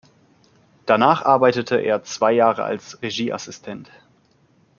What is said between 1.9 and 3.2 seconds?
zwei Jahre als